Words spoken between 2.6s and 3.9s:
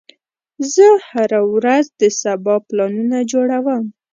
پلانونه جوړوم.